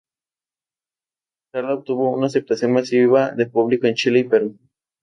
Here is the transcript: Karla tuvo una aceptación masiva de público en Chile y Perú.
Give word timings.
Karla 1.53 1.83
tuvo 1.83 2.09
una 2.11 2.25
aceptación 2.25 2.71
masiva 2.73 3.29
de 3.33 3.45
público 3.45 3.85
en 3.85 3.93
Chile 3.93 4.21
y 4.21 4.23
Perú. 4.23 4.57